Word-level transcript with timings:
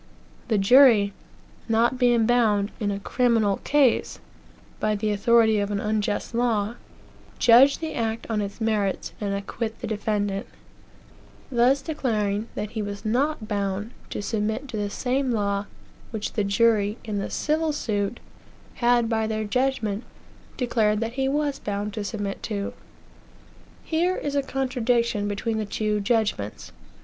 The 0.47 0.57
jury, 0.57 1.13
not 1.69 1.99
being 1.99 2.25
bound, 2.25 2.71
in 2.79 2.89
a 2.89 2.99
criminal 2.99 3.57
case, 3.57 4.17
by 4.79 4.95
the 4.95 5.11
authority 5.11 5.59
of 5.59 5.69
an 5.69 5.79
unjust 5.79 6.33
law, 6.33 6.73
judge 7.37 7.77
the 7.77 7.93
act 7.93 8.25
on 8.27 8.41
its 8.41 8.59
merits, 8.59 9.13
and 9.21 9.31
acquit 9.35 9.79
the 9.79 9.85
defendant 9.85 10.47
thus 11.51 11.83
declaring 11.83 12.47
that 12.55 12.71
he 12.71 12.81
was 12.81 13.05
not 13.05 13.47
bound 13.47 13.91
to 14.09 14.23
submit 14.23 14.67
to 14.69 14.75
the 14.77 14.89
same 14.89 15.29
law 15.29 15.67
which 16.09 16.33
the 16.33 16.43
jury, 16.43 16.97
in 17.03 17.19
the 17.19 17.29
civil 17.29 17.71
suit, 17.71 18.19
had, 18.81 19.07
by 19.07 19.27
their 19.27 19.43
judgment, 19.43 20.03
declared 20.57 20.99
that 21.01 21.13
he 21.13 21.29
was 21.29 21.59
bound 21.59 21.93
to 21.93 22.03
submit 22.03 22.41
to. 22.41 22.73
Here 23.83 24.15
is 24.15 24.33
a 24.35 24.41
contradiction 24.41 25.27
between 25.27 25.59
the 25.59 25.65
two 25.65 25.99
judgments. 25.99 26.71